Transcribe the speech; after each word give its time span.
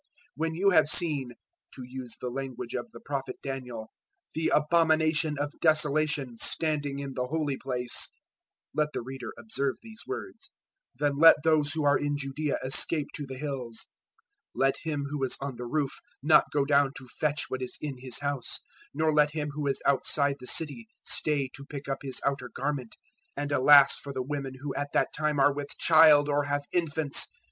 024:015 0.01 0.07
"When 0.37 0.55
you 0.55 0.69
have 0.71 0.89
seen 0.89 1.31
(to 1.75 1.83
use 1.83 2.17
the 2.19 2.31
language 2.31 2.73
of 2.73 2.89
the 2.89 2.99
Prophet 3.01 3.35
Daniel) 3.43 3.89
the 4.33 4.51
`Abomination 4.51 5.37
of 5.37 5.53
Desolation', 5.61 6.37
standing 6.39 6.97
in 6.97 7.13
the 7.13 7.27
Holy 7.27 7.55
Place" 7.55 8.09
let 8.73 8.93
the 8.93 9.03
reader 9.03 9.31
observe 9.37 9.75
those 9.83 10.03
words 10.07 10.49
024:016 10.99 10.99
"then 11.01 11.17
let 11.19 11.35
those 11.43 11.73
who 11.73 11.83
are 11.83 11.99
in 11.99 12.17
Judaea 12.17 12.57
escape 12.65 13.09
to 13.13 13.27
the 13.27 13.37
hills; 13.37 13.89
024:017 14.55 14.59
let 14.59 14.75
him 14.81 15.03
who 15.11 15.23
is 15.23 15.37
on 15.39 15.57
the 15.57 15.67
roof 15.67 15.93
not 16.23 16.45
go 16.51 16.65
down 16.65 16.93
to 16.97 17.07
fetch 17.07 17.43
what 17.49 17.61
is 17.61 17.77
in 17.79 17.99
his 17.99 18.17
house; 18.21 18.61
024:018 18.95 18.95
nor 18.95 19.13
let 19.13 19.31
him 19.33 19.49
who 19.51 19.67
is 19.67 19.83
outside 19.85 20.37
the 20.39 20.47
city 20.47 20.87
stay 21.03 21.47
to 21.53 21.63
pick 21.63 21.87
up 21.87 21.99
his 22.01 22.19
outer 22.25 22.49
garment. 22.49 22.95
024:019 23.37 23.43
And 23.43 23.51
alas 23.51 23.95
for 23.97 24.11
the 24.11 24.23
women 24.23 24.55
who 24.61 24.73
at 24.73 24.87
that 24.93 25.09
time 25.15 25.39
are 25.39 25.53
with 25.53 25.77
child 25.77 26.27
or 26.27 26.45
have 26.45 26.63
infants! 26.73 27.27